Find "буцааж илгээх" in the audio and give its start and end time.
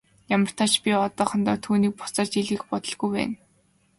1.99-2.63